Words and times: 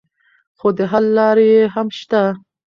خو 0.57 0.67
د 0.77 0.79
حل 0.91 1.05
لارې 1.17 1.45
یې 1.53 1.63
هم 1.73 1.87
شته. 1.99 2.23